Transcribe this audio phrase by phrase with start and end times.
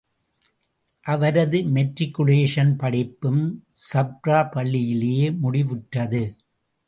[1.05, 3.43] அவரது மெட்ரிகுலேஷன் படிப்பும்,
[3.83, 6.23] சப்ரா பள்ளியிலேயே முடிவுற்றது.